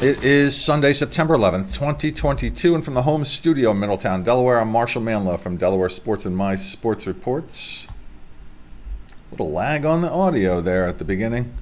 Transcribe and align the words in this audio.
It 0.00 0.24
is 0.24 0.58
Sunday, 0.58 0.94
September 0.94 1.36
11th, 1.36 1.74
2022, 1.74 2.74
and 2.74 2.82
from 2.82 2.94
the 2.94 3.02
home 3.02 3.22
studio 3.26 3.72
in 3.72 3.80
Middletown, 3.80 4.22
Delaware, 4.22 4.58
I'm 4.58 4.72
Marshall 4.72 5.02
Manlove 5.02 5.40
from 5.40 5.58
Delaware 5.58 5.90
Sports 5.90 6.24
and 6.24 6.34
My 6.34 6.56
Sports 6.56 7.06
Reports. 7.06 7.86
A 7.86 9.32
Little 9.32 9.50
lag 9.50 9.84
on 9.84 10.00
the 10.00 10.10
audio 10.10 10.62
there 10.62 10.86
at 10.86 10.96
the 10.96 11.04
beginning, 11.04 11.52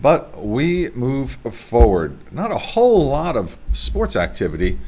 but 0.00 0.44
we 0.46 0.90
move 0.90 1.32
forward. 1.32 2.18
Not 2.32 2.52
a 2.52 2.58
whole 2.58 3.08
lot 3.08 3.36
of 3.36 3.58
sports 3.72 4.14
activity 4.14 4.78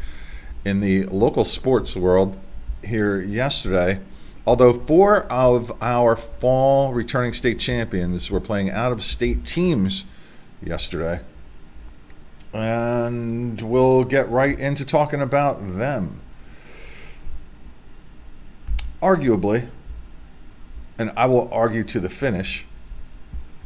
in 0.65 0.79
the 0.79 1.03
local 1.07 1.45
sports 1.45 1.97
world 1.97 2.39
here 2.85 3.21
yesterday, 3.21 3.99
although 4.47 4.73
four 4.73 5.25
of 5.25 5.73
our 5.83 6.15
fall 6.15 6.93
returning 6.93 7.33
state 7.33 7.59
champions 7.59 8.31
were 8.31 8.39
playing 8.39 8.71
out 8.71 8.93
of 8.93 9.03
state 9.03 9.45
teams 9.45 10.05
yesterday 10.63 11.23
and 12.55 13.61
we'll 13.61 14.05
get 14.05 14.31
right 14.31 14.59
into 14.59 14.85
talking 14.85 15.21
about 15.21 15.59
them. 15.61 16.21
Arguably, 19.03 19.69
and 20.97 21.13
I 21.17 21.27
will 21.27 21.53
argue 21.53 21.83
to 21.85 22.01
the 22.01 22.09
finish, 22.09 22.65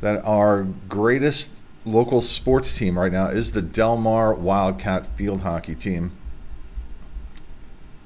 that 0.01 0.25
our 0.25 0.65
greatest 0.89 1.51
local 1.85 2.23
sports 2.23 2.77
team 2.77 2.99
right 2.99 3.13
now 3.13 3.27
is 3.27 3.53
the 3.53 3.63
Delmar 3.63 4.35
Wildcat 4.35 5.07
field 5.17 5.43
hockey 5.43 5.75
team. 5.75 6.13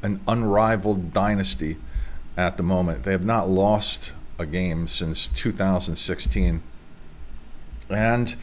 An 0.03 0.21
unrivaled 0.27 1.13
dynasty 1.13 1.77
at 2.37 2.57
the 2.57 2.63
moment. 2.65 3.05
They 3.05 3.13
have 3.13 3.25
not 3.25 3.49
lost 3.49 4.13
a 4.39 4.47
game 4.47 4.89
since 4.89 5.29
2016. 5.29 6.63
And 7.89 8.37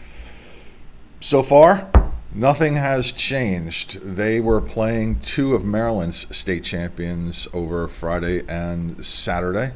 so 1.20 1.44
far, 1.44 1.90
Nothing 2.34 2.76
has 2.76 3.12
changed. 3.12 4.02
They 4.02 4.40
were 4.40 4.62
playing 4.62 5.20
two 5.22 5.56
of 5.56 5.66
Maryland's 5.66 6.28
state 6.36 6.64
champions 6.64 7.48
over 7.54 7.88
Friday 7.88 8.44
and 8.48 9.04
Saturday, 9.04 9.74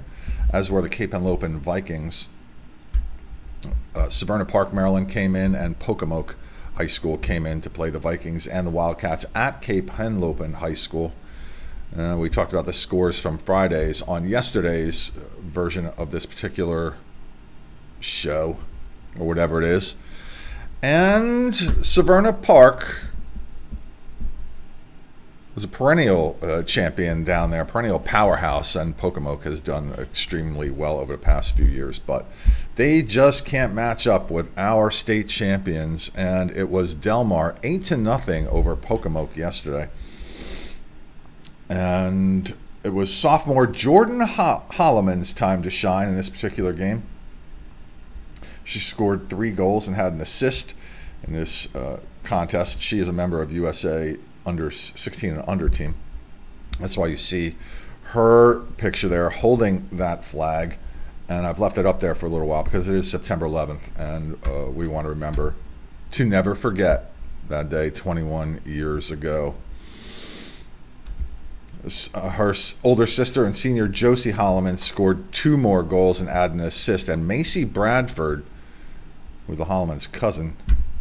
as 0.52 0.70
were 0.70 0.84
the 0.84 0.90
Cape 0.90 1.12
Henlopen 1.12 1.58
Vikings. 1.58 2.28
Uh, 3.96 4.06
Severna 4.06 4.48
Park, 4.48 4.72
Maryland 4.72 5.10
came 5.10 5.36
in, 5.36 5.56
and 5.56 5.80
Pocomoke 5.80 6.36
High 6.76 6.88
School 6.88 7.18
came 7.18 7.48
in 7.48 7.60
to 7.62 7.72
play 7.72 7.90
the 7.90 7.98
Vikings 7.98 8.46
and 8.46 8.68
the 8.68 8.72
Wildcats 8.72 9.26
at 9.34 9.64
Cape 9.64 9.88
Henlopen 9.88 10.56
High 10.56 10.76
School. 10.76 11.12
Uh, 11.98 12.18
we 12.20 12.30
talked 12.30 12.54
about 12.54 12.68
the 12.68 12.74
scores 12.74 13.20
from 13.20 13.38
Fridays 13.40 14.04
on 14.04 14.28
yesterday's 14.28 15.10
version 15.40 15.88
of 15.98 16.12
this 16.12 16.28
particular 16.28 16.98
show, 18.00 18.58
or 19.18 19.26
whatever 19.26 19.60
it 19.60 19.68
is. 19.68 19.96
And 20.84 21.54
Severna 21.54 22.42
Park 22.42 23.04
was 25.56 25.64
a 25.64 25.68
perennial 25.70 26.38
uh, 26.42 26.64
champion 26.64 27.24
down 27.24 27.52
there, 27.52 27.64
perennial 27.64 28.02
powerhouse, 28.02 28.76
and 28.76 28.98
Pocomoke 28.98 29.46
has 29.46 29.62
done 29.62 29.94
extremely 29.94 30.70
well 30.70 31.00
over 31.00 31.14
the 31.14 31.22
past 31.22 31.56
few 31.56 31.64
years. 31.64 32.00
But 32.00 32.26
they 32.76 33.02
just 33.02 33.46
can't 33.46 33.74
match 33.74 34.08
up 34.08 34.30
with 34.30 34.52
our 34.58 34.92
state 34.92 35.30
champions, 35.30 36.12
and 36.16 36.52
it 36.52 36.70
was 36.70 36.96
Delmar 36.96 37.56
eight 37.64 37.84
to 37.84 37.96
nothing 37.96 38.46
over 38.50 38.76
Pocomoke 38.76 39.38
yesterday. 39.38 39.88
And 41.70 42.54
it 42.84 42.90
was 42.90 43.16
sophomore 43.16 43.68
Jordan 43.68 44.20
Ho- 44.20 44.64
Holloman's 44.72 45.34
time 45.34 45.64
to 45.64 45.70
shine 45.70 46.10
in 46.10 46.18
this 46.18 46.30
particular 46.30 46.74
game. 46.74 47.04
She 48.64 48.80
scored 48.80 49.30
three 49.30 49.52
goals 49.52 49.88
and 49.88 49.96
had 49.96 50.14
an 50.14 50.22
assist 50.22 50.74
in 51.24 51.34
this 51.34 51.74
uh, 51.76 52.00
contest. 52.24 52.82
She 52.82 53.00
is 53.00 53.08
a 53.08 53.14
member 53.14 53.42
of 53.42 53.52
USA 53.52 54.18
under 54.46 54.72
16 54.72 55.30
and 55.32 55.44
under 55.48 55.70
team. 55.70 55.96
That's 56.80 56.98
why 56.98 57.08
you 57.08 57.18
see 57.18 57.56
her 58.14 58.62
picture 58.78 59.08
there 59.08 59.30
holding 59.30 59.88
that 59.92 60.24
flag. 60.24 60.78
And 61.30 61.46
I've 61.48 61.60
left 61.60 61.78
it 61.78 61.86
up 61.86 62.00
there 62.00 62.16
for 62.16 62.26
a 62.26 62.30
little 62.30 62.48
while 62.48 62.64
because 62.64 62.88
it 62.88 62.96
is 62.96 63.10
September 63.10 63.46
11th, 63.46 63.92
and 63.98 64.38
uh, 64.48 64.70
we 64.70 64.88
want 64.88 65.06
to 65.06 65.10
remember 65.10 65.56
to 66.12 66.26
never 66.26 66.54
forget 66.54 67.12
that 67.50 67.70
day 67.70 67.90
21 67.90 68.62
years 68.66 69.10
ago. 69.10 69.56
Uh, 72.14 72.30
her 72.30 72.54
older 72.84 73.06
sister 73.06 73.46
and 73.46 73.58
senior 73.58 73.88
Josie 73.88 74.34
Holloman 74.34 74.78
scored 74.78 75.32
two 75.34 75.58
more 75.58 75.84
goals 75.84 76.20
and 76.20 76.30
added 76.30 76.56
an 76.56 76.62
assist, 76.62 77.10
and 77.10 77.28
Macy 77.28 77.66
Bradford 77.66 78.46
with 79.48 79.58
the 79.58 79.66
Holloman's 79.66 80.08
cousin. 80.08 80.56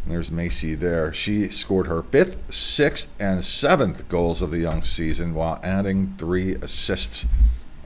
There's 0.05 0.31
Macy 0.31 0.75
there. 0.75 1.13
She 1.13 1.49
scored 1.49 1.87
her 1.87 2.03
fifth, 2.03 2.53
sixth, 2.53 3.13
and 3.19 3.43
seventh 3.43 4.09
goals 4.09 4.41
of 4.41 4.51
the 4.51 4.59
young 4.59 4.83
season 4.83 5.33
while 5.33 5.59
adding 5.63 6.15
three 6.17 6.55
assists 6.55 7.25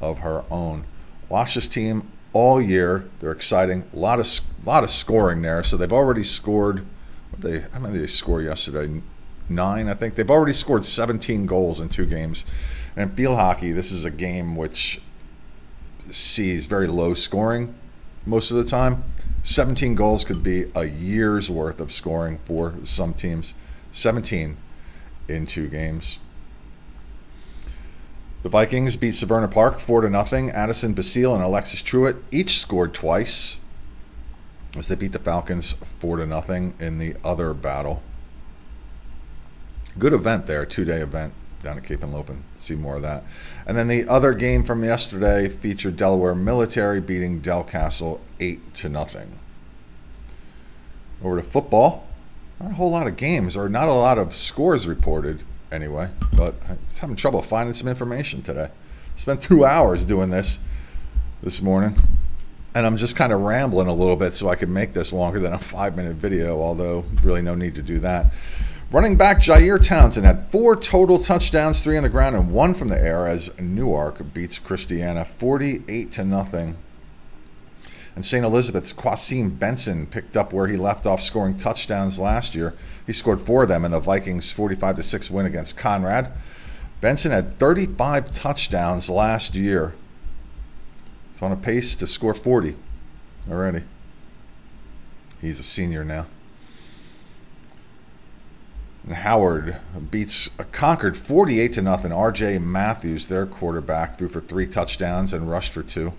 of 0.02 0.20
her 0.20 0.44
own. 0.50 0.86
Watch 1.30 1.56
this 1.56 1.68
team 1.68 2.12
all 2.34 2.60
year. 2.62 3.08
They're 3.20 3.32
exciting. 3.32 3.84
A 3.94 3.98
lot 3.98 4.20
of 4.20 4.28
lot 4.66 4.84
of 4.84 4.90
scoring 4.90 5.42
there. 5.42 5.64
So 5.64 5.78
they've 5.78 5.94
already 5.94 6.24
scored. 6.24 6.86
They 7.38 7.60
how 7.60 7.80
many 7.80 7.94
did 7.94 8.04
they 8.04 8.08
score 8.08 8.42
yesterday? 8.42 9.02
Nine, 9.50 9.88
I 9.88 9.94
think. 9.94 10.16
They've 10.16 10.30
already 10.30 10.54
scored 10.54 10.86
17 10.86 11.46
goals 11.46 11.80
in 11.80 11.90
two 11.90 12.06
games. 12.06 12.46
And 12.96 13.16
field 13.16 13.38
hockey, 13.38 13.72
this 13.72 13.92
is 13.92 14.04
a 14.04 14.10
game 14.10 14.56
which 14.56 15.02
sees 16.12 16.66
very 16.66 16.88
low 16.88 17.14
scoring 17.14 17.76
most 18.26 18.52
of 18.52 18.58
the 18.58 18.66
time. 18.66 19.04
17 19.44 19.96
goals 19.96 20.24
could 20.24 20.44
be 20.44 20.66
a 20.76 20.86
year's 20.86 21.50
worth 21.50 21.80
of 21.80 21.92
scoring 21.92 22.40
for 22.46 22.76
some 22.84 23.14
teams. 23.14 23.54
17 23.92 24.58
in 25.28 25.46
two 25.46 25.68
games. 25.68 26.20
The 28.44 28.50
Vikings 28.50 28.98
beat 28.98 29.14
Severna 29.14 29.50
Park 29.50 29.80
4 29.80 30.02
to 30.02 30.10
nothing. 30.10 30.52
Addison 30.52 30.94
Basile 30.94 31.34
and 31.34 31.44
Alexis 31.44 31.82
Truitt 31.82 32.22
each 32.32 32.60
scored 32.60 32.94
twice 32.94 33.60
as 34.78 34.88
they 34.88 34.96
beat 34.96 35.12
the 35.12 35.20
Falcons 35.20 35.74
4 36.00 36.18
to 36.18 36.26
nothing 36.26 36.74
in 36.80 37.00
the 37.00 37.16
other 37.24 37.54
battle. 37.54 38.04
Good 39.98 40.14
event 40.14 40.46
there, 40.46 40.66
two 40.66 40.86
day 40.86 41.00
event 41.02 41.34
down 41.68 41.78
at 41.78 41.84
Cape 41.84 42.02
and 42.02 42.14
Henlopen. 42.14 42.44
See 42.56 42.76
more 42.76 42.96
of 42.96 43.02
that. 43.02 43.26
And 43.66 43.78
then 43.78 43.90
the 43.90 44.08
other 44.08 44.34
game 44.34 44.64
from 44.64 44.86
yesterday 44.86 45.50
featured 45.50 45.98
Delaware 45.98 46.34
Military 46.34 47.02
beating 47.02 47.42
Delcastle 47.42 48.22
eight 48.40 48.74
to 48.76 48.88
nothing. 48.88 49.38
Over 51.22 51.36
to 51.36 51.44
football. 51.44 52.08
Not 52.62 52.72
a 52.72 52.74
whole 52.76 52.90
lot 52.90 53.06
of 53.06 53.18
games, 53.18 53.58
or 53.58 53.68
not 53.68 53.90
a 53.90 53.94
lot 53.94 54.18
of 54.18 54.34
scores 54.34 54.88
reported 54.88 55.44
anyway. 55.70 56.10
But 56.38 56.56
I'm 56.70 56.80
having 57.00 57.18
trouble 57.18 57.42
finding 57.42 57.74
some 57.74 57.90
information 57.90 58.42
today. 58.42 58.70
Spent 59.18 59.42
two 59.42 59.66
hours 59.66 60.06
doing 60.06 60.30
this 60.30 60.60
this 61.44 61.62
morning, 61.62 61.98
and 62.74 62.86
I'm 62.86 62.96
just 62.96 63.18
kind 63.18 63.34
of 63.34 63.42
rambling 63.42 63.88
a 63.88 63.94
little 63.94 64.16
bit 64.16 64.34
so 64.34 64.48
I 64.48 64.56
could 64.56 64.70
make 64.70 64.94
this 64.94 65.12
longer 65.12 65.40
than 65.40 65.52
a 65.52 65.60
five 65.60 65.98
minute 65.98 66.16
video. 66.16 66.62
Although 66.62 67.04
really 67.24 67.42
no 67.42 67.56
need 67.56 67.76
to 67.76 67.82
do 67.82 68.00
that. 68.00 68.28
Running 68.90 69.18
back 69.18 69.40
Jair 69.40 69.84
Townsend 69.84 70.26
had 70.26 70.50
four 70.50 70.74
total 70.78 71.20
touchdowns, 71.20 71.84
three 71.84 71.98
on 71.98 72.04
the 72.04 72.10
ground 72.10 72.38
and 72.38 72.52
one 72.52 72.74
from 72.74 72.88
the 72.88 72.98
air 72.98 73.28
as 73.28 73.52
Newark 73.60 74.34
beats 74.34 74.60
Christiana 74.60 75.26
48 75.26 76.10
to 76.14 76.24
nothing. 76.24 76.78
And 78.16 78.26
St. 78.26 78.46
Elizabeth's 78.46 78.94
Quasim 78.94 79.60
Benson 79.60 80.08
picked 80.08 80.38
up 80.38 80.54
where 80.54 80.68
he 80.68 80.78
left 80.78 81.06
off 81.06 81.22
scoring 81.22 81.58
touchdowns 81.58 82.18
last 82.18 82.56
year. 82.56 82.76
He 83.06 83.12
scored 83.12 83.42
four 83.42 83.64
of 83.64 83.70
them 83.70 83.84
in 83.84 83.92
the 83.92 84.00
Vikings' 84.00 84.54
45 84.54 84.96
to 84.96 85.04
6 85.04 85.30
win 85.32 85.46
against 85.46 85.76
Conrad. 85.76 86.32
Benson 87.02 87.32
had 87.32 87.60
35 87.60 88.32
touchdowns 88.32 89.10
last 89.10 89.54
year. 89.54 89.96
He's 91.34 91.42
on 91.42 91.52
a 91.52 91.58
pace 91.58 91.94
to 91.98 92.08
score 92.08 92.34
40 92.34 92.78
already. 93.52 93.84
He's 95.42 95.60
a 95.60 95.64
senior 95.64 96.06
now. 96.06 96.28
And 99.08 99.16
Howard 99.16 99.78
beats 100.12 100.50
a 100.60 100.66
Concord 100.66 101.16
48 101.16 101.72
to 101.74 101.82
nothing. 101.82 102.12
RJ 102.12 102.62
Matthews, 102.62 103.28
their 103.28 103.46
quarterback, 103.46 104.18
threw 104.18 104.28
for 104.28 104.42
three 104.42 104.68
touchdowns 104.68 105.32
and 105.32 105.50
rushed 105.50 105.72
for 105.72 105.82
two 105.82 106.12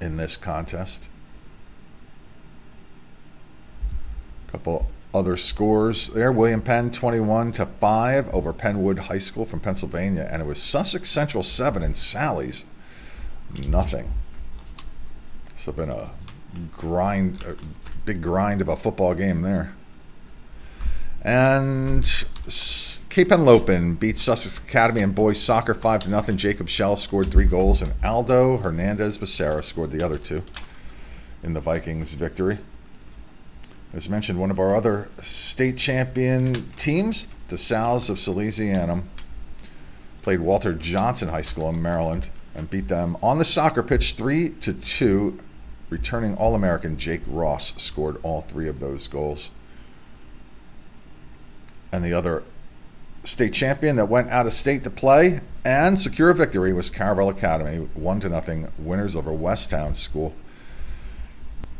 in 0.00 0.16
this 0.16 0.36
contest. 0.36 1.08
A 4.48 4.50
couple 4.50 4.90
other 5.14 5.36
scores 5.36 6.08
there. 6.08 6.32
William 6.32 6.60
Penn 6.60 6.90
21 6.90 7.52
to 7.52 7.66
5 7.66 8.34
over 8.34 8.52
Penn 8.52 8.82
Wood 8.82 8.98
High 8.98 9.18
School 9.20 9.44
from 9.44 9.60
Pennsylvania. 9.60 10.28
And 10.28 10.42
it 10.42 10.46
was 10.46 10.60
Sussex 10.60 11.08
Central 11.08 11.44
7 11.44 11.84
and 11.84 11.96
Sally's 11.96 12.64
nothing. 13.68 14.12
So 15.56 15.70
been 15.70 15.88
a 15.88 16.10
grind, 16.76 17.44
a 17.44 17.54
big 18.04 18.22
grind 18.22 18.60
of 18.60 18.66
a 18.66 18.74
football 18.74 19.14
game 19.14 19.42
there. 19.42 19.72
And 21.22 22.04
Cape 23.10 23.28
Henlopen 23.28 23.98
beat 23.98 24.16
Sussex 24.16 24.58
Academy 24.58 25.02
in 25.02 25.12
boys 25.12 25.40
soccer 25.40 25.74
5 25.74 26.00
to 26.00 26.10
nothing. 26.10 26.38
Jacob 26.38 26.68
Shell 26.68 26.96
scored 26.96 27.26
three 27.26 27.44
goals, 27.44 27.82
and 27.82 27.92
Aldo 28.02 28.58
Hernandez 28.58 29.18
Becerra 29.18 29.62
scored 29.62 29.90
the 29.90 30.02
other 30.02 30.16
two 30.16 30.42
in 31.42 31.52
the 31.52 31.60
Vikings' 31.60 32.14
victory. 32.14 32.58
As 33.92 34.08
mentioned, 34.08 34.38
one 34.38 34.50
of 34.50 34.58
our 34.58 34.74
other 34.74 35.08
state 35.20 35.76
champion 35.76 36.70
teams, 36.76 37.28
the 37.48 37.56
Sals 37.56 38.08
of 38.08 38.18
Salesianum, 38.18 39.02
played 40.22 40.40
Walter 40.40 40.72
Johnson 40.72 41.28
High 41.28 41.42
School 41.42 41.68
in 41.68 41.82
Maryland 41.82 42.30
and 42.54 42.70
beat 42.70 42.88
them 42.88 43.16
on 43.22 43.38
the 43.38 43.44
soccer 43.44 43.82
pitch 43.82 44.14
3 44.14 44.50
to 44.60 44.72
2. 44.72 45.38
Returning 45.90 46.36
All 46.36 46.54
American 46.54 46.96
Jake 46.96 47.22
Ross 47.26 47.74
scored 47.82 48.18
all 48.22 48.42
three 48.42 48.68
of 48.68 48.78
those 48.78 49.08
goals. 49.08 49.50
And 51.92 52.04
the 52.04 52.12
other 52.12 52.42
state 53.24 53.52
champion 53.52 53.96
that 53.96 54.06
went 54.06 54.28
out 54.30 54.46
of 54.46 54.52
state 54.52 54.82
to 54.84 54.90
play 54.90 55.40
and 55.64 55.98
secure 55.98 56.30
a 56.30 56.34
victory 56.34 56.72
was 56.72 56.88
Caravel 56.88 57.28
Academy, 57.28 57.88
one 57.94 58.20
to 58.20 58.28
nothing 58.28 58.72
winners 58.78 59.14
over 59.14 59.30
Westtown 59.30 59.94
School 59.94 60.34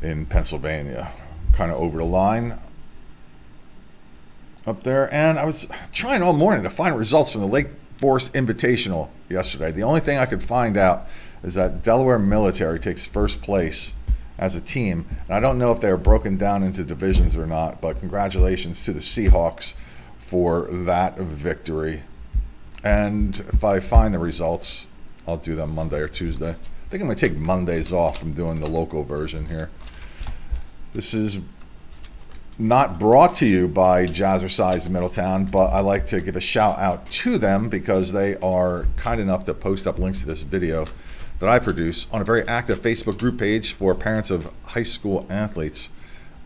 in 0.02 0.26
Pennsylvania. 0.26 1.12
Kind 1.52 1.72
of 1.72 1.78
over 1.78 1.98
the 1.98 2.04
line 2.04 2.58
up 4.66 4.82
there, 4.82 5.12
and 5.12 5.38
I 5.38 5.44
was 5.44 5.66
trying 5.92 6.22
all 6.22 6.32
morning 6.32 6.62
to 6.62 6.70
find 6.70 6.96
results 6.96 7.32
from 7.32 7.40
the 7.40 7.46
Lake 7.46 7.68
Forest 7.98 8.32
Invitational 8.34 9.08
yesterday. 9.28 9.72
The 9.72 9.82
only 9.82 10.00
thing 10.00 10.18
I 10.18 10.26
could 10.26 10.42
find 10.42 10.76
out 10.76 11.06
is 11.42 11.54
that 11.54 11.82
Delaware 11.82 12.18
Military 12.18 12.78
takes 12.78 13.06
first 13.06 13.42
place 13.42 13.94
as 14.38 14.54
a 14.54 14.60
team, 14.60 15.06
and 15.26 15.34
I 15.34 15.40
don't 15.40 15.58
know 15.58 15.72
if 15.72 15.80
they 15.80 15.88
are 15.88 15.96
broken 15.96 16.36
down 16.36 16.62
into 16.62 16.84
divisions 16.84 17.36
or 17.36 17.46
not. 17.46 17.80
But 17.80 18.00
congratulations 18.00 18.84
to 18.84 18.92
the 18.92 19.00
Seahawks 19.00 19.74
for 20.30 20.68
that 20.70 21.18
victory. 21.18 22.04
And 22.84 23.36
if 23.52 23.64
I 23.64 23.80
find 23.80 24.14
the 24.14 24.20
results, 24.20 24.86
I'll 25.26 25.38
do 25.38 25.56
them 25.56 25.74
Monday 25.74 25.98
or 25.98 26.06
Tuesday. 26.06 26.50
I 26.50 26.88
think 26.88 27.02
I'm 27.02 27.08
going 27.08 27.16
to 27.16 27.28
take 27.28 27.36
Mondays 27.36 27.92
off 27.92 28.18
from 28.18 28.32
doing 28.32 28.60
the 28.60 28.70
local 28.70 29.02
version 29.02 29.46
here. 29.46 29.70
This 30.92 31.14
is 31.14 31.38
not 32.60 33.00
brought 33.00 33.34
to 33.36 33.46
you 33.46 33.66
by 33.66 34.06
Jazzercise 34.06 34.88
Middletown, 34.88 35.46
but 35.46 35.66
I 35.70 35.80
like 35.80 36.06
to 36.06 36.20
give 36.20 36.36
a 36.36 36.40
shout 36.40 36.78
out 36.78 37.10
to 37.10 37.36
them 37.36 37.68
because 37.68 38.12
they 38.12 38.36
are 38.36 38.86
kind 38.96 39.20
enough 39.20 39.46
to 39.46 39.54
post 39.54 39.88
up 39.88 39.98
links 39.98 40.20
to 40.20 40.26
this 40.26 40.42
video 40.42 40.84
that 41.40 41.48
I 41.48 41.58
produce 41.58 42.06
on 42.12 42.20
a 42.20 42.24
very 42.24 42.46
active 42.46 42.78
Facebook 42.78 43.18
group 43.18 43.40
page 43.40 43.72
for 43.72 43.96
parents 43.96 44.30
of 44.30 44.52
high 44.62 44.84
school 44.84 45.26
athletes 45.28 45.88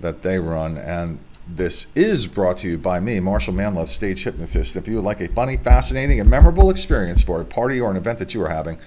that 0.00 0.22
they 0.22 0.38
run. 0.38 0.78
And 0.78 1.18
this 1.46 1.86
is 1.94 2.26
brought 2.26 2.58
to 2.58 2.68
you 2.68 2.78
by 2.78 3.00
me, 3.00 3.20
Marshall 3.20 3.54
Manlove, 3.54 3.88
stage 3.88 4.24
hypnotist. 4.24 4.76
If 4.76 4.88
you 4.88 4.96
would 4.96 5.04
like 5.04 5.20
a 5.20 5.28
funny, 5.28 5.56
fascinating, 5.56 6.20
and 6.20 6.28
memorable 6.28 6.70
experience 6.70 7.22
for 7.22 7.40
a 7.40 7.44
party 7.44 7.80
or 7.80 7.90
an 7.90 7.96
event 7.96 8.18
that 8.18 8.32
you 8.32 8.42
are 8.42 8.48
having, 8.48 8.78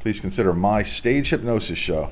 please 0.00 0.20
consider 0.20 0.52
my 0.52 0.82
stage 0.82 1.30
hypnosis 1.30 1.78
show. 1.78 2.10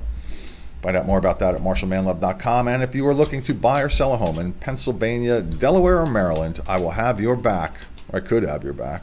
Find 0.82 0.97
out 0.97 1.06
more 1.06 1.19
about 1.19 1.38
that 1.41 1.55
at 1.55 1.61
marshallmanlove.com. 1.61 2.69
And 2.69 2.82
if 2.82 2.94
you 2.94 3.06
are 3.06 3.12
looking 3.12 3.43
to 3.43 3.52
buy 3.52 3.82
or 3.82 3.91
sell 3.91 4.14
a 4.14 4.17
home 4.17 4.38
in 4.38 4.55
Pennsylvania, 4.55 5.43
Delaware, 5.43 6.00
or 6.00 6.06
Maryland, 6.06 6.61
I 6.67 6.81
will 6.81 6.93
have 6.93 7.20
your 7.20 7.37
back. 7.37 7.75
I 8.12 8.20
could 8.20 8.43
have 8.44 8.64
your 8.64 8.73
back. 8.73 9.02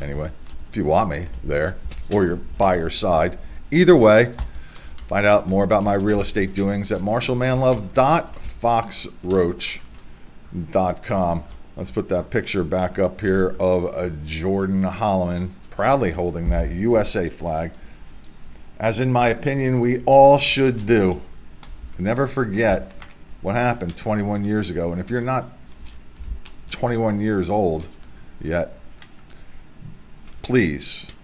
Anyway, 0.00 0.30
if 0.70 0.76
you 0.76 0.84
want 0.84 1.10
me 1.10 1.26
there, 1.42 1.76
or 2.12 2.24
you're 2.24 2.36
by 2.36 2.76
your 2.76 2.90
side. 2.90 3.38
Either 3.70 3.96
way, 3.96 4.34
find 5.08 5.26
out 5.26 5.48
more 5.48 5.64
about 5.64 5.82
my 5.82 5.94
real 5.94 6.20
estate 6.20 6.54
doings 6.54 6.92
at 6.92 7.00
marshallmanlove.foxroach.com. 8.64 11.44
Let's 11.76 11.90
put 11.90 12.08
that 12.08 12.30
picture 12.30 12.64
back 12.64 12.98
up 12.98 13.20
here 13.20 13.54
of 13.58 13.84
a 13.84 14.08
Jordan 14.10 14.82
Holloman 14.82 15.50
proudly 15.70 16.12
holding 16.12 16.48
that 16.50 16.70
USA 16.70 17.28
flag 17.28 17.72
as 18.78 19.00
in 19.00 19.12
my 19.12 19.28
opinion 19.28 19.80
we 19.80 20.02
all 20.04 20.38
should 20.38 20.86
do. 20.86 21.20
Never 21.98 22.26
forget 22.26 22.92
what 23.42 23.54
happened 23.54 23.96
21 23.96 24.44
years 24.44 24.70
ago. 24.70 24.92
And 24.92 25.00
if 25.00 25.10
you're 25.10 25.20
not 25.20 25.50
21 26.70 27.20
years 27.20 27.50
old 27.50 27.88
yet, 28.40 28.78
please 30.42 31.14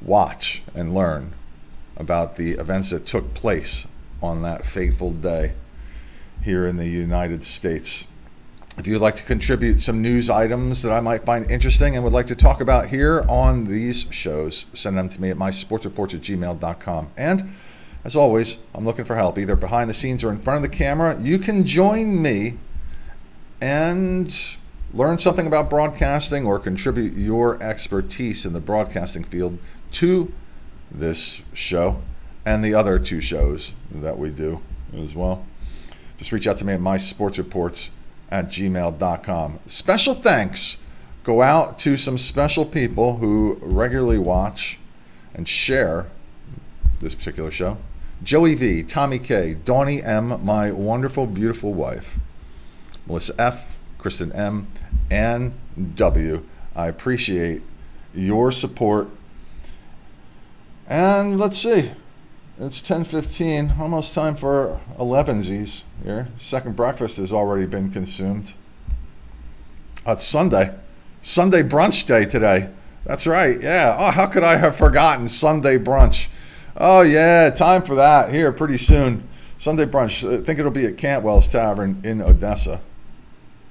watch 0.00 0.62
and 0.74 0.94
learn 0.94 1.32
about 1.96 2.36
the 2.36 2.52
events 2.52 2.90
that 2.90 3.06
took 3.06 3.34
place 3.34 3.86
on 4.22 4.42
that 4.42 4.66
fateful 4.66 5.12
day 5.12 5.54
here 6.46 6.64
in 6.64 6.76
the 6.76 6.86
United 6.86 7.42
States. 7.42 8.06
If 8.78 8.86
you'd 8.86 9.00
like 9.00 9.16
to 9.16 9.24
contribute 9.24 9.80
some 9.80 10.00
news 10.00 10.30
items 10.30 10.82
that 10.82 10.92
I 10.92 11.00
might 11.00 11.24
find 11.24 11.50
interesting 11.50 11.96
and 11.96 12.04
would 12.04 12.12
like 12.12 12.28
to 12.28 12.36
talk 12.36 12.60
about 12.60 12.86
here 12.86 13.24
on 13.28 13.64
these 13.64 14.06
shows, 14.10 14.66
send 14.72 14.96
them 14.96 15.08
to 15.08 15.20
me 15.20 15.30
at 15.30 15.36
mysportsreports 15.36 16.14
at 16.14 16.20
gmail.com. 16.20 17.10
And 17.16 17.52
as 18.04 18.14
always, 18.14 18.58
I'm 18.76 18.84
looking 18.84 19.04
for 19.04 19.16
help, 19.16 19.38
either 19.38 19.56
behind 19.56 19.90
the 19.90 19.94
scenes 19.94 20.22
or 20.22 20.30
in 20.30 20.38
front 20.38 20.64
of 20.64 20.70
the 20.70 20.76
camera. 20.76 21.18
You 21.20 21.40
can 21.40 21.64
join 21.64 22.22
me 22.22 22.58
and 23.60 24.56
learn 24.94 25.18
something 25.18 25.48
about 25.48 25.68
broadcasting 25.68 26.46
or 26.46 26.60
contribute 26.60 27.14
your 27.14 27.60
expertise 27.60 28.46
in 28.46 28.52
the 28.52 28.60
broadcasting 28.60 29.24
field 29.24 29.58
to 29.92 30.32
this 30.92 31.42
show 31.52 32.00
and 32.44 32.64
the 32.64 32.72
other 32.72 33.00
two 33.00 33.20
shows 33.20 33.74
that 33.90 34.16
we 34.16 34.30
do 34.30 34.60
as 34.96 35.16
well. 35.16 35.44
Just 36.18 36.32
reach 36.32 36.46
out 36.46 36.56
to 36.58 36.64
me 36.64 36.72
at 36.72 36.80
mysportsreports 36.80 37.90
at 38.30 38.48
gmail.com. 38.48 39.58
Special 39.66 40.14
thanks 40.14 40.78
go 41.24 41.42
out 41.42 41.78
to 41.80 41.96
some 41.96 42.16
special 42.16 42.64
people 42.64 43.16
who 43.16 43.58
regularly 43.60 44.18
watch 44.18 44.78
and 45.34 45.48
share 45.48 46.06
this 47.00 47.14
particular 47.14 47.50
show. 47.50 47.76
Joey 48.22 48.54
V, 48.54 48.82
Tommy 48.82 49.18
K, 49.18 49.54
Donnie 49.54 50.02
M, 50.02 50.44
my 50.44 50.70
wonderful, 50.70 51.26
beautiful 51.26 51.74
wife, 51.74 52.18
Melissa 53.06 53.34
F, 53.38 53.78
Kristen 53.98 54.32
M, 54.32 54.68
and 55.10 55.52
W. 55.96 56.44
I 56.74 56.86
appreciate 56.86 57.62
your 58.14 58.50
support. 58.50 59.08
And 60.88 61.38
let's 61.38 61.58
see. 61.58 61.90
It's 62.58 62.80
10:15, 62.80 63.78
almost 63.78 64.14
time 64.14 64.34
for 64.34 64.80
11sies 64.98 65.82
here. 66.02 66.28
Second 66.38 66.74
breakfast 66.74 67.18
has 67.18 67.30
already 67.30 67.66
been 67.66 67.90
consumed. 67.90 68.54
Uh, 70.06 70.12
it's 70.12 70.24
Sunday. 70.24 70.74
Sunday 71.20 71.62
brunch 71.62 72.06
day 72.06 72.24
today. 72.24 72.70
That's 73.04 73.26
right. 73.26 73.60
Yeah. 73.60 73.94
Oh, 73.98 74.10
how 74.10 74.24
could 74.24 74.42
I 74.42 74.56
have 74.56 74.74
forgotten 74.74 75.28
Sunday 75.28 75.76
brunch? 75.76 76.28
Oh 76.78 77.02
yeah, 77.02 77.50
time 77.50 77.82
for 77.82 77.94
that 77.94 78.32
here 78.32 78.50
pretty 78.52 78.78
soon. 78.78 79.28
Sunday 79.58 79.84
brunch. 79.84 80.26
I 80.26 80.42
think 80.42 80.58
it'll 80.58 80.70
be 80.70 80.86
at 80.86 80.96
Cantwell's 80.96 81.48
Tavern 81.48 82.00
in 82.04 82.22
Odessa. 82.22 82.80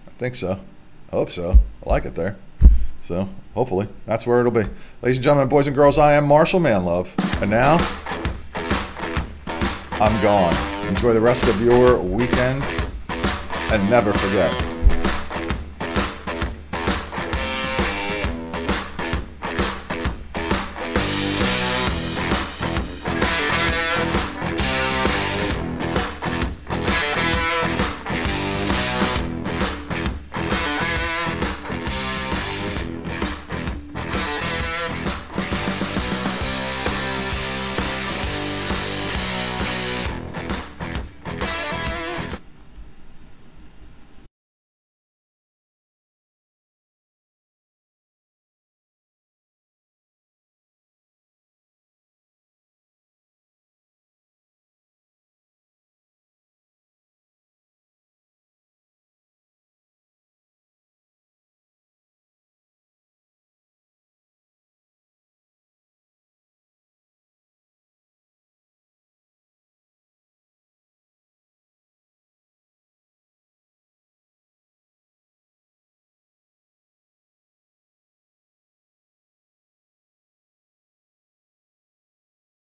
I 0.07 0.11
think 0.19 0.35
so. 0.35 0.59
I 1.11 1.15
hope 1.15 1.31
so. 1.31 1.57
I 1.83 1.89
like 1.89 2.05
it 2.05 2.13
there. 2.13 2.37
So 3.01 3.29
hopefully 3.55 3.87
that's 4.05 4.27
where 4.27 4.41
it'll 4.41 4.51
be. 4.51 4.65
Ladies 5.01 5.17
and 5.17 5.23
gentlemen, 5.23 5.49
boys 5.49 5.65
and 5.65 5.75
girls, 5.75 5.97
I 5.97 6.13
am 6.13 6.27
Marshall 6.27 6.59
Manlove. 6.59 7.15
And 7.41 7.49
now 7.49 7.77
I'm 10.01 10.21
gone. 10.21 10.53
Enjoy 10.87 11.13
the 11.13 11.21
rest 11.21 11.47
of 11.47 11.61
your 11.61 11.97
weekend 11.97 12.63
and 13.09 13.89
never 13.89 14.13
forget 14.13 14.74